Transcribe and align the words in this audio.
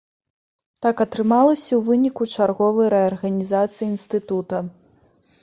Так 0.85 1.03
атрымалася 1.05 1.69
ў 1.75 1.79
выніку 1.89 2.23
чарговай 2.37 2.87
рэарганізацыі 2.95 3.87
інстытута. 3.93 4.57